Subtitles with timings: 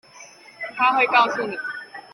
[0.75, 1.55] 她會告訴你